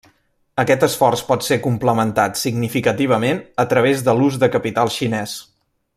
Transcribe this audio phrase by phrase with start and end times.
[0.61, 5.37] Aquest esforç pot ser complementat significativament a través de l'ús de capital xinès.